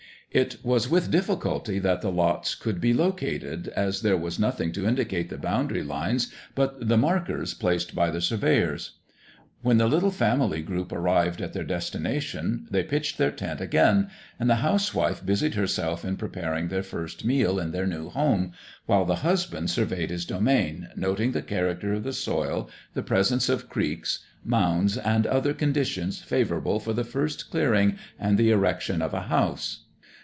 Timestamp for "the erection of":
28.37-29.13